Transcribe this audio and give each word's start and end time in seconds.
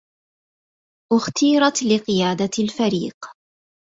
اختيرت 1.13 1.83
لقيادة 1.83 2.49
الفريق. 2.59 3.15